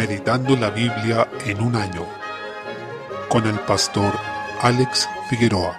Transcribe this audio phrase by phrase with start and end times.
[0.00, 2.06] Meditando la Biblia en un año
[3.28, 4.14] con el pastor
[4.62, 5.78] Alex Figueroa.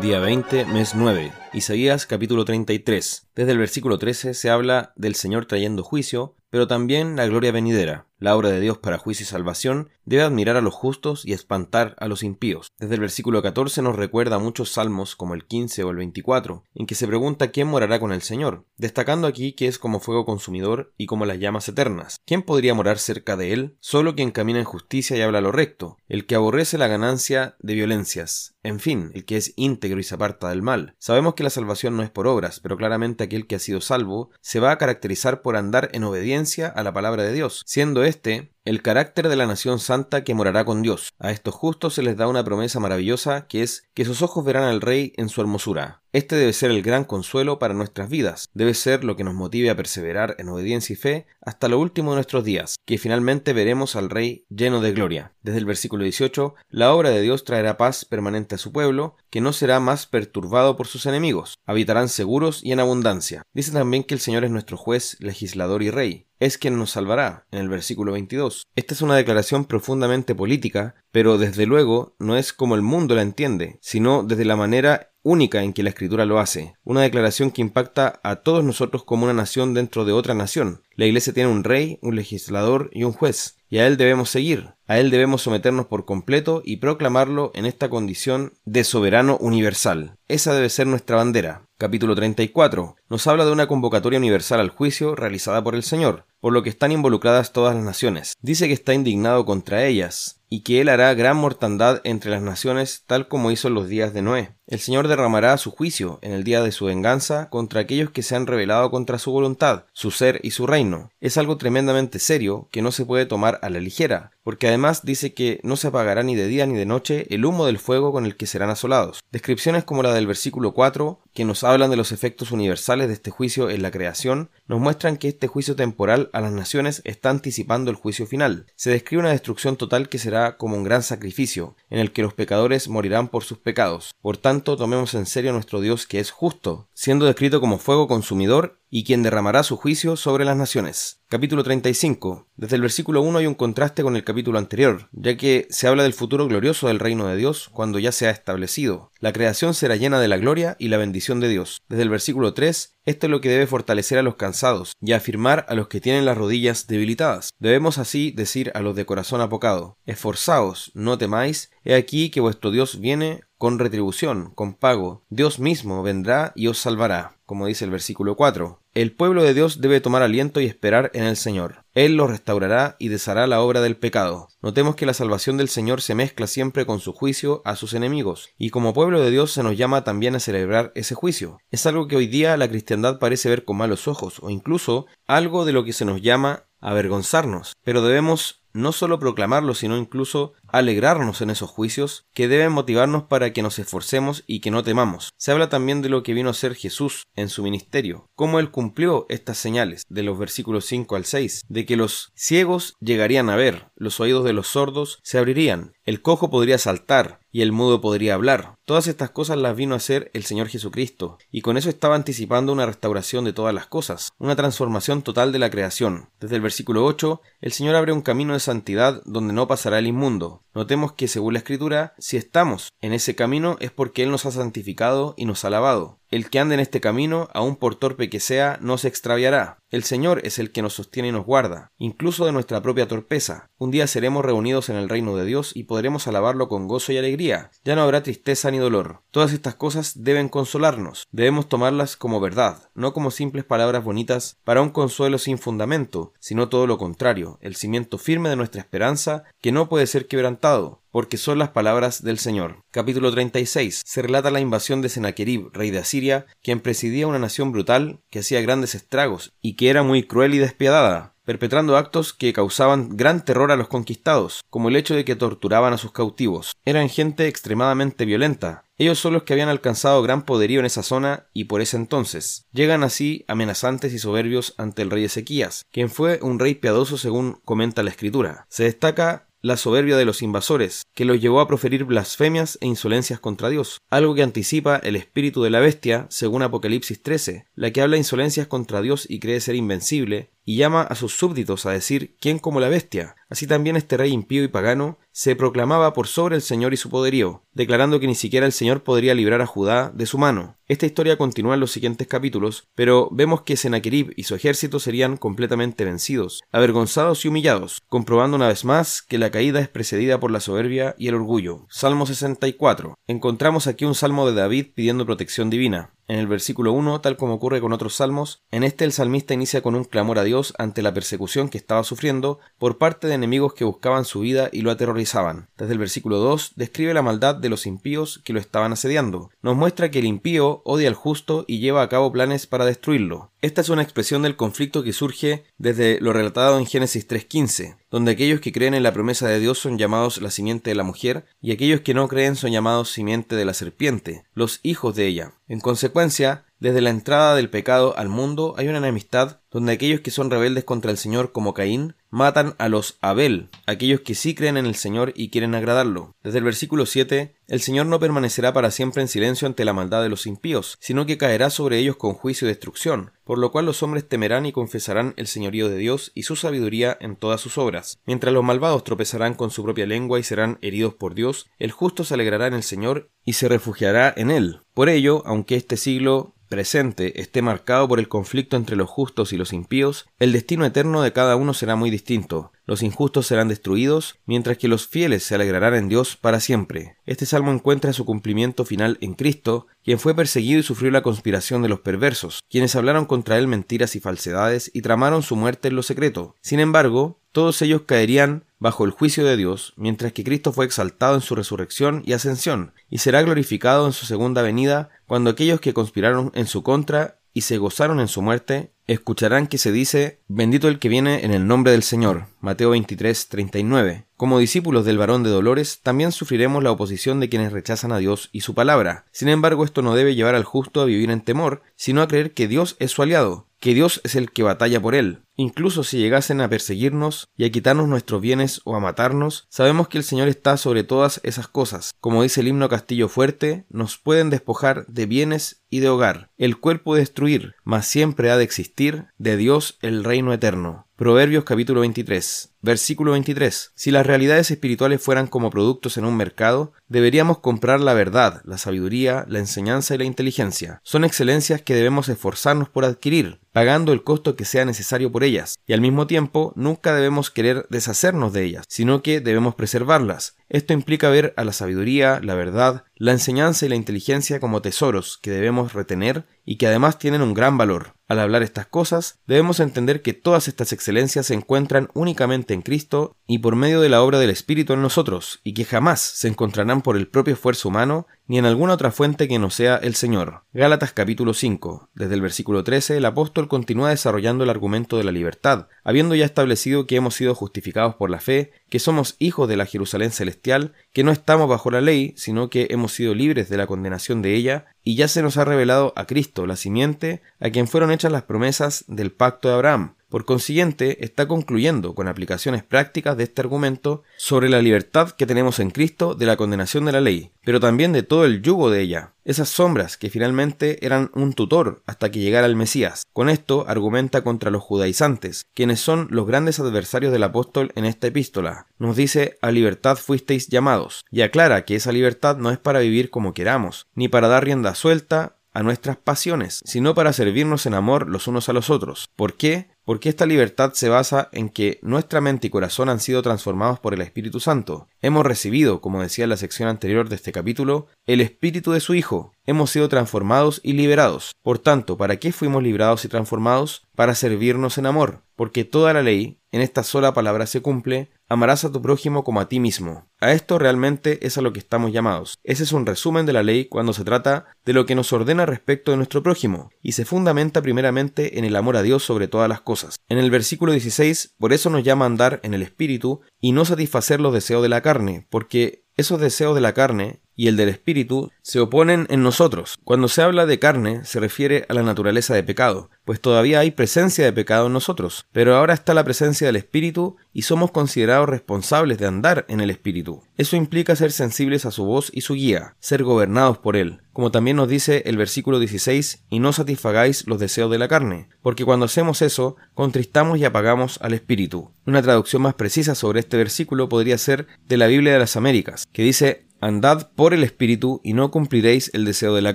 [0.00, 1.32] Día 20, mes 9.
[1.52, 3.26] Isaías capítulo 33.
[3.34, 8.06] Desde el versículo 13 se habla del Señor trayendo juicio, pero también la gloria venidera.
[8.20, 11.96] La obra de Dios para juicio y salvación debe admirar a los justos y espantar
[11.98, 12.68] a los impíos.
[12.78, 16.86] Desde el versículo 14 nos recuerda muchos salmos como el 15 o el 24, en
[16.86, 20.92] que se pregunta quién morará con el Señor, destacando aquí que es como fuego consumidor
[20.98, 22.20] y como las llamas eternas.
[22.26, 23.76] ¿Quién podría morar cerca de él?
[23.80, 27.74] Solo quien camina en justicia y habla lo recto, el que aborrece la ganancia de
[27.74, 30.94] violencias, en fin, el que es íntegro y se aparta del mal.
[30.98, 34.30] Sabemos que la salvación no es por obras, pero claramente aquel que ha sido salvo
[34.42, 38.52] se va a caracterizar por andar en obediencia a la palabra de Dios, siendo este
[38.70, 41.12] el carácter de la nación santa que morará con Dios.
[41.18, 44.62] A estos justos se les da una promesa maravillosa que es que sus ojos verán
[44.62, 46.02] al Rey en su hermosura.
[46.12, 49.70] Este debe ser el gran consuelo para nuestras vidas, debe ser lo que nos motive
[49.70, 53.94] a perseverar en obediencia y fe hasta lo último de nuestros días, que finalmente veremos
[53.94, 55.34] al Rey lleno de gloria.
[55.42, 59.40] Desde el versículo 18, la obra de Dios traerá paz permanente a su pueblo, que
[59.40, 63.42] no será más perturbado por sus enemigos, habitarán seguros y en abundancia.
[63.52, 67.46] Dice también que el Señor es nuestro juez, legislador y rey, es quien nos salvará,
[67.50, 68.59] en el versículo 22.
[68.76, 73.22] Esta es una declaración profundamente política, pero desde luego no es como el mundo la
[73.22, 77.60] entiende, sino desde la manera única en que la escritura lo hace, una declaración que
[77.60, 80.82] impacta a todos nosotros como una nación dentro de otra nación.
[80.96, 84.74] La Iglesia tiene un rey, un legislador y un juez, y a él debemos seguir,
[84.86, 90.16] a él debemos someternos por completo y proclamarlo en esta condición de soberano universal.
[90.26, 91.68] Esa debe ser nuestra bandera.
[91.78, 92.96] Capítulo 34.
[93.08, 96.70] Nos habla de una convocatoria universal al juicio realizada por el Señor, por lo que
[96.70, 98.34] están involucradas todas las naciones.
[98.40, 103.04] Dice que está indignado contra ellas, y que él hará gran mortandad entre las naciones
[103.06, 104.56] tal como hizo en los días de Noé.
[104.70, 108.36] El Señor derramará su juicio en el día de su venganza contra aquellos que se
[108.36, 111.10] han rebelado contra su voluntad, su ser y su reino.
[111.20, 115.34] Es algo tremendamente serio que no se puede tomar a la ligera, porque además dice
[115.34, 118.26] que no se apagará ni de día ni de noche el humo del fuego con
[118.26, 119.20] el que serán asolados.
[119.32, 123.32] Descripciones como la del versículo 4, que nos hablan de los efectos universales de este
[123.32, 127.90] juicio en la creación, nos muestran que este juicio temporal a las naciones está anticipando
[127.90, 128.66] el juicio final.
[128.76, 132.34] Se describe una destrucción total que será como un gran sacrificio, en el que los
[132.34, 134.14] pecadores morirán por sus pecados.
[134.20, 138.08] Por tanto, tomemos en serio a nuestro Dios que es justo, siendo descrito como fuego
[138.08, 141.20] consumidor y quien derramará su juicio sobre las naciones.
[141.28, 142.48] Capítulo 35.
[142.56, 146.02] Desde el versículo 1 hay un contraste con el capítulo anterior, ya que se habla
[146.02, 149.12] del futuro glorioso del reino de Dios cuando ya se ha establecido.
[149.20, 151.80] La creación será llena de la gloria y la bendición de Dios.
[151.88, 155.66] Desde el versículo 3, esto es lo que debe fortalecer a los cansados y afirmar
[155.68, 157.50] a los que tienen las rodillas debilitadas.
[157.60, 162.72] Debemos así decir a los de corazón apocado, esforzaos, no temáis, he aquí que vuestro
[162.72, 165.22] Dios viene con retribución, con pago.
[165.28, 168.78] Dios mismo vendrá y os salvará, como dice el versículo 4.
[168.94, 171.84] El pueblo de Dios debe tomar aliento y esperar en el Señor.
[171.94, 174.46] Él lo restaurará y deshará la obra del pecado.
[174.62, 178.50] Notemos que la salvación del Señor se mezcla siempre con su juicio a sus enemigos,
[178.56, 181.58] y como pueblo de Dios se nos llama también a celebrar ese juicio.
[181.72, 185.64] Es algo que hoy día la cristiandad parece ver con malos ojos, o incluso algo
[185.64, 191.40] de lo que se nos llama avergonzarnos, pero debemos no solo proclamarlo, sino incluso alegrarnos
[191.40, 195.30] en esos juicios que deben motivarnos para que nos esforcemos y que no temamos.
[195.36, 198.70] Se habla también de lo que vino a ser Jesús en su ministerio, cómo él
[198.70, 203.56] cumplió estas señales de los versículos 5 al 6, de que los ciegos llegarían a
[203.56, 208.00] ver, los oídos de los sordos se abrirían, el cojo podría saltar y el mudo
[208.00, 208.74] podría hablar.
[208.84, 212.72] Todas estas cosas las vino a hacer el Señor Jesucristo, y con eso estaba anticipando
[212.72, 216.28] una restauración de todas las cosas, una transformación total de la creación.
[216.40, 220.06] Desde el versículo 8, el Señor abre un camino de santidad donde no pasará el
[220.06, 224.46] inmundo, Notemos que según la escritura, si estamos en ese camino es porque Él nos
[224.46, 226.19] ha santificado y nos ha lavado.
[226.30, 229.78] El que ande en este camino, aun por torpe que sea, no se extraviará.
[229.90, 233.68] El Señor es el que nos sostiene y nos guarda, incluso de nuestra propia torpeza.
[233.78, 237.18] Un día seremos reunidos en el reino de Dios y podremos alabarlo con gozo y
[237.18, 237.72] alegría.
[237.84, 239.22] Ya no habrá tristeza ni dolor.
[239.32, 241.26] Todas estas cosas deben consolarnos.
[241.32, 246.68] Debemos tomarlas como verdad, no como simples palabras bonitas para un consuelo sin fundamento, sino
[246.68, 251.36] todo lo contrario, el cimiento firme de nuestra esperanza que no puede ser quebrantado porque
[251.36, 252.82] son las palabras del Señor.
[252.90, 254.02] Capítulo 36.
[254.04, 258.40] Se relata la invasión de Sennacherib, rey de Asiria, quien presidía una nación brutal que
[258.40, 263.44] hacía grandes estragos y que era muy cruel y despiadada perpetrando actos que causaban gran
[263.44, 266.76] terror a los conquistados, como el hecho de que torturaban a sus cautivos.
[266.84, 268.84] Eran gente extremadamente violenta.
[268.98, 272.68] Ellos son los que habían alcanzado gran poderío en esa zona y por ese entonces.
[272.70, 277.60] Llegan así amenazantes y soberbios ante el rey Ezequías, quien fue un rey piadoso según
[277.64, 278.66] comenta la escritura.
[278.68, 283.40] Se destaca la soberbia de los invasores, que los llevó a proferir blasfemias e insolencias
[283.40, 288.00] contra Dios, algo que anticipa el espíritu de la bestia, según Apocalipsis 13, la que
[288.00, 292.36] habla insolencias contra Dios y cree ser invencible, y llama a sus súbditos a decir
[292.38, 293.34] ¿quién como la bestia?
[293.50, 297.10] así también este rey impío y pagano se proclamaba por sobre el Señor y su
[297.10, 300.76] poderío, declarando que ni siquiera el Señor podría librar a Judá de su mano.
[300.86, 305.36] Esta historia continúa en los siguientes capítulos, pero vemos que Sennacherib y su ejército serían
[305.36, 310.50] completamente vencidos, avergonzados y humillados, comprobando una vez más que la caída es precedida por
[310.50, 311.86] la soberbia y el orgullo.
[311.90, 313.14] Salmo 64.
[313.26, 316.12] Encontramos aquí un salmo de David pidiendo protección divina.
[316.30, 319.82] En el versículo 1, tal como ocurre con otros salmos, en este el salmista inicia
[319.82, 323.74] con un clamor a Dios ante la persecución que estaba sufriendo por parte de enemigos
[323.74, 325.66] que buscaban su vida y lo aterrorizaban.
[325.76, 329.50] Desde el versículo 2 describe la maldad de los impíos que lo estaban asediando.
[329.60, 333.50] Nos muestra que el impío odia al justo y lleva a cabo planes para destruirlo.
[333.60, 338.32] Esta es una expresión del conflicto que surge desde lo relatado en Génesis 3.15, donde
[338.32, 341.44] aquellos que creen en la promesa de Dios son llamados la simiente de la mujer
[341.60, 345.52] y aquellos que no creen son llamados simiente de la serpiente, los hijos de ella.
[345.68, 350.30] En consecuencia, desde la entrada del pecado al mundo hay una enemistad donde aquellos que
[350.30, 354.76] son rebeldes contra el Señor como Caín matan a los Abel, aquellos que sí creen
[354.76, 356.34] en el Señor y quieren agradarlo.
[356.42, 360.22] Desde el versículo 7, el Señor no permanecerá para siempre en silencio ante la maldad
[360.22, 363.86] de los impíos, sino que caerá sobre ellos con juicio y destrucción, por lo cual
[363.86, 367.78] los hombres temerán y confesarán el señorío de Dios y su sabiduría en todas sus
[367.78, 368.20] obras.
[368.26, 372.24] Mientras los malvados tropezarán con su propia lengua y serán heridos por Dios, el justo
[372.24, 374.80] se alegrará en el Señor y se refugiará en él.
[374.94, 379.58] Por ello, aunque este siglo presente esté marcado por el conflicto entre los justos y
[379.58, 382.72] los impíos, el destino eterno de cada uno será muy distinto.
[382.86, 387.16] Los injustos serán destruidos, mientras que los fieles se alegrarán en Dios para siempre.
[387.26, 391.82] Este salmo encuentra su cumplimiento final en Cristo, quien fue perseguido y sufrió la conspiración
[391.82, 395.96] de los perversos, quienes hablaron contra él mentiras y falsedades y tramaron su muerte en
[395.96, 396.56] lo secreto.
[396.62, 401.34] Sin embargo, todos ellos caerían bajo el juicio de Dios, mientras que Cristo fue exaltado
[401.34, 405.94] en su resurrección y ascensión, y será glorificado en su segunda venida, cuando aquellos que
[405.94, 410.88] conspiraron en su contra y se gozaron en su muerte, escucharán que se dice, bendito
[410.88, 412.46] el que viene en el nombre del Señor.
[412.60, 414.26] Mateo 23, 39.
[414.36, 418.48] Como discípulos del varón de dolores, también sufriremos la oposición de quienes rechazan a Dios
[418.50, 419.24] y su palabra.
[419.30, 422.52] Sin embargo, esto no debe llevar al justo a vivir en temor, sino a creer
[422.52, 425.42] que Dios es su aliado, que Dios es el que batalla por él.
[425.60, 430.16] Incluso si llegasen a perseguirnos y a quitarnos nuestros bienes o a matarnos, sabemos que
[430.16, 432.14] el Señor está sobre todas esas cosas.
[432.18, 436.50] Como dice el himno Castillo Fuerte, nos pueden despojar de bienes y de hogar.
[436.56, 441.06] El cuerpo destruir, mas siempre ha de existir de Dios el reino eterno.
[441.20, 443.92] Proverbios capítulo 23, versículo 23.
[443.94, 448.78] Si las realidades espirituales fueran como productos en un mercado, deberíamos comprar la verdad, la
[448.78, 450.98] sabiduría, la enseñanza y la inteligencia.
[451.04, 455.78] Son excelencias que debemos esforzarnos por adquirir, pagando el costo que sea necesario por ellas,
[455.86, 460.56] y al mismo tiempo nunca debemos querer deshacernos de ellas, sino que debemos preservarlas.
[460.70, 465.38] Esto implica ver a la sabiduría, la verdad, la enseñanza y la inteligencia como tesoros
[465.42, 468.14] que debemos retener y que además tienen un gran valor.
[468.30, 473.34] Al hablar estas cosas, debemos entender que todas estas excelencias se encuentran únicamente en Cristo
[473.48, 477.02] y por medio de la obra del Espíritu en nosotros, y que jamás se encontrarán
[477.02, 480.64] por el propio esfuerzo humano ni en alguna otra fuente que no sea el Señor.
[480.72, 482.08] Gálatas capítulo 5.
[482.14, 486.46] Desde el versículo 13, el apóstol continúa desarrollando el argumento de la libertad, habiendo ya
[486.46, 490.94] establecido que hemos sido justificados por la fe, que somos hijos de la Jerusalén celestial,
[491.12, 494.56] que no estamos bajo la ley, sino que hemos sido libres de la condenación de
[494.56, 498.32] ella, y ya se nos ha revelado a Cristo, la simiente, a quien fueron hechas
[498.32, 500.14] las promesas del pacto de Abraham.
[500.30, 505.80] Por consiguiente, está concluyendo con aplicaciones prácticas de este argumento sobre la libertad que tenemos
[505.80, 509.00] en Cristo de la condenación de la ley, pero también de todo el yugo de
[509.00, 513.26] ella, esas sombras que finalmente eran un tutor hasta que llegara el Mesías.
[513.32, 518.28] Con esto argumenta contra los judaizantes, quienes son los grandes adversarios del apóstol en esta
[518.28, 518.86] epístola.
[518.98, 523.30] Nos dice, a libertad fuisteis llamados, y aclara que esa libertad no es para vivir
[523.30, 528.28] como queramos, ni para dar rienda suelta a nuestras pasiones, sino para servirnos en amor
[528.28, 529.30] los unos a los otros.
[529.36, 529.89] ¿Por qué?
[530.04, 534.14] Porque esta libertad se basa en que nuestra mente y corazón han sido transformados por
[534.14, 535.08] el Espíritu Santo.
[535.20, 539.14] Hemos recibido, como decía en la sección anterior de este capítulo, el Espíritu de su
[539.14, 539.52] Hijo.
[539.66, 541.52] Hemos sido transformados y liberados.
[541.62, 544.06] Por tanto, ¿para qué fuimos librados y transformados?
[544.14, 545.42] Para servirnos en amor.
[545.54, 549.60] Porque toda la ley, en esta sola palabra se cumple, amarás a tu prójimo como
[549.60, 550.28] a ti mismo.
[550.40, 552.58] A esto realmente es a lo que estamos llamados.
[552.64, 555.66] Ese es un resumen de la ley cuando se trata de lo que nos ordena
[555.66, 559.68] respecto de nuestro prójimo, y se fundamenta primeramente en el amor a Dios sobre todas
[559.68, 560.16] las cosas.
[560.28, 563.84] En el versículo 16, por eso nos llama a andar en el Espíritu y no
[563.84, 567.90] satisfacer los deseos de la carne, porque esos deseos de la carne y el del
[567.90, 569.98] espíritu se oponen en nosotros.
[570.04, 573.90] Cuando se habla de carne se refiere a la naturaleza de pecado, pues todavía hay
[573.90, 578.48] presencia de pecado en nosotros, pero ahora está la presencia del espíritu y somos considerados
[578.48, 580.42] responsables de andar en el espíritu.
[580.60, 584.50] Eso implica ser sensibles a su voz y su guía, ser gobernados por él, como
[584.50, 588.84] también nos dice el versículo 16, y no satisfagáis los deseos de la carne, porque
[588.84, 591.92] cuando hacemos eso, contristamos y apagamos al espíritu.
[592.04, 596.06] Una traducción más precisa sobre este versículo podría ser de la Biblia de las Américas,
[596.12, 599.74] que dice Andad por el Espíritu y no cumpliréis el deseo de la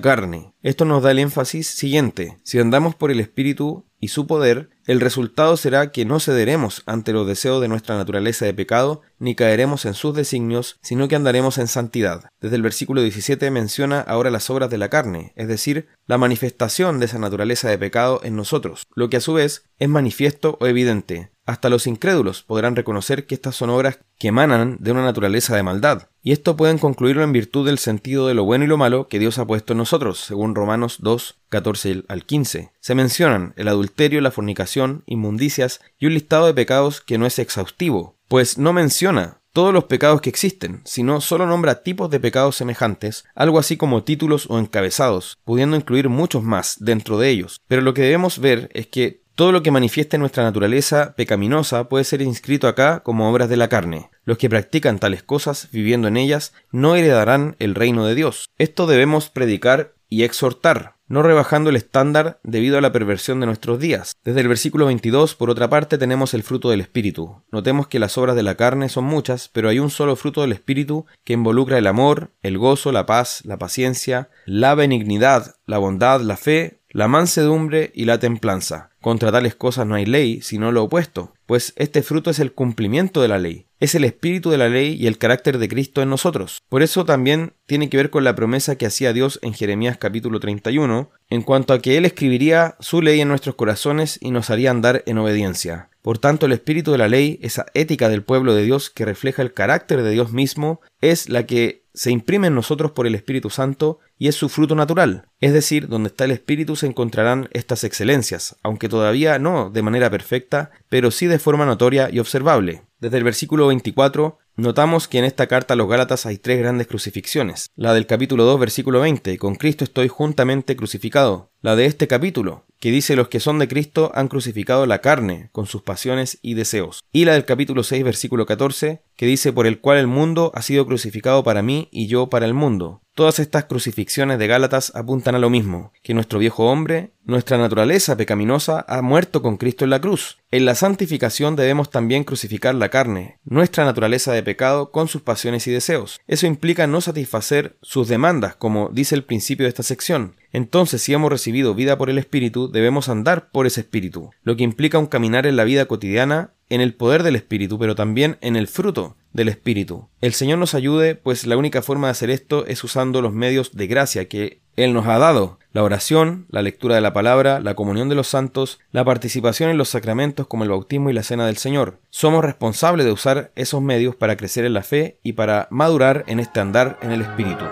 [0.00, 0.52] carne.
[0.62, 2.38] Esto nos da el énfasis siguiente.
[2.44, 7.12] Si andamos por el Espíritu y su poder, el resultado será que no cederemos ante
[7.12, 11.58] los deseos de nuestra naturaleza de pecado, ni caeremos en sus designios, sino que andaremos
[11.58, 12.30] en santidad.
[12.40, 17.00] Desde el versículo 17 menciona ahora las obras de la carne, es decir, la manifestación
[17.00, 20.66] de esa naturaleza de pecado en nosotros, lo que a su vez es manifiesto o
[20.66, 21.30] evidente.
[21.46, 25.62] Hasta los incrédulos podrán reconocer que estas son obras que emanan de una naturaleza de
[25.62, 29.06] maldad, y esto pueden concluirlo en virtud del sentido de lo bueno y lo malo
[29.06, 32.72] que Dios ha puesto en nosotros, según Romanos 2, 14 al 15.
[32.80, 37.38] Se mencionan el adulterio, la fornicación, inmundicias y un listado de pecados que no es
[37.38, 42.56] exhaustivo, pues no menciona todos los pecados que existen, sino solo nombra tipos de pecados
[42.56, 47.62] semejantes, algo así como títulos o encabezados, pudiendo incluir muchos más dentro de ellos.
[47.66, 52.04] Pero lo que debemos ver es que todo lo que manifieste nuestra naturaleza pecaminosa puede
[52.04, 54.08] ser inscrito acá como obras de la carne.
[54.24, 58.48] Los que practican tales cosas viviendo en ellas no heredarán el reino de Dios.
[58.56, 63.78] Esto debemos predicar y exhortar, no rebajando el estándar debido a la perversión de nuestros
[63.78, 64.14] días.
[64.24, 67.42] Desde el versículo 22, por otra parte, tenemos el fruto del Espíritu.
[67.52, 70.52] Notemos que las obras de la carne son muchas, pero hay un solo fruto del
[70.52, 76.22] Espíritu que involucra el amor, el gozo, la paz, la paciencia, la benignidad, la bondad,
[76.22, 78.88] la fe, la mansedumbre y la templanza.
[79.02, 83.20] Contra tales cosas no hay ley, sino lo opuesto, pues este fruto es el cumplimiento
[83.20, 86.08] de la ley, es el espíritu de la ley y el carácter de Cristo en
[86.08, 86.62] nosotros.
[86.70, 90.40] Por eso también tiene que ver con la promesa que hacía Dios en Jeremías capítulo
[90.40, 94.70] 31, en cuanto a que Él escribiría su ley en nuestros corazones y nos haría
[94.70, 95.90] andar en obediencia.
[96.06, 99.42] Por tanto, el espíritu de la ley, esa ética del pueblo de Dios que refleja
[99.42, 103.50] el carácter de Dios mismo, es la que se imprime en nosotros por el Espíritu
[103.50, 105.24] Santo y es su fruto natural.
[105.40, 110.08] Es decir, donde está el Espíritu se encontrarán estas excelencias, aunque todavía no de manera
[110.08, 112.82] perfecta, pero sí de forma notoria y observable.
[113.00, 116.86] Desde el versículo 24 Notamos que en esta carta a los Gálatas hay tres grandes
[116.86, 117.68] crucifixiones.
[117.76, 121.50] La del capítulo 2, versículo 20, con Cristo estoy juntamente crucificado.
[121.60, 125.50] La de este capítulo, que dice los que son de Cristo han crucificado la carne
[125.52, 127.04] con sus pasiones y deseos.
[127.12, 130.62] Y la del capítulo 6, versículo 14, que dice por el cual el mundo ha
[130.62, 133.02] sido crucificado para mí y yo para el mundo.
[133.16, 138.14] Todas estas crucifixiones de Gálatas apuntan a lo mismo, que nuestro viejo hombre, nuestra naturaleza
[138.14, 140.36] pecaminosa, ha muerto con Cristo en la cruz.
[140.50, 145.66] En la santificación debemos también crucificar la carne, nuestra naturaleza de pecado con sus pasiones
[145.66, 146.20] y deseos.
[146.26, 150.36] Eso implica no satisfacer sus demandas, como dice el principio de esta sección.
[150.52, 154.64] Entonces, si hemos recibido vida por el Espíritu, debemos andar por ese Espíritu, lo que
[154.64, 158.56] implica un caminar en la vida cotidiana en el poder del Espíritu, pero también en
[158.56, 160.08] el fruto del Espíritu.
[160.20, 163.76] El Señor nos ayude, pues la única forma de hacer esto es usando los medios
[163.76, 165.58] de gracia que Él nos ha dado.
[165.72, 169.78] La oración, la lectura de la palabra, la comunión de los santos, la participación en
[169.78, 172.00] los sacramentos como el bautismo y la cena del Señor.
[172.10, 176.40] Somos responsables de usar esos medios para crecer en la fe y para madurar en
[176.40, 177.64] este andar en el Espíritu.